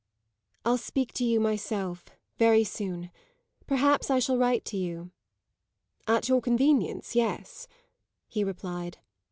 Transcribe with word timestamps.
"I'll 0.65 0.79
speak 0.79 1.13
to 1.13 1.23
you 1.23 1.39
myself 1.39 2.05
very 2.37 2.63
soon. 2.63 3.11
Perhaps 3.67 4.09
I 4.09 4.17
shall 4.17 4.35
write 4.39 4.65
to 4.65 4.77
you." 4.77 5.11
"At 6.07 6.27
your 6.27 6.41
convenience, 6.41 7.13
yes," 7.15 7.67
he 8.27 8.43
replied. 8.43 8.97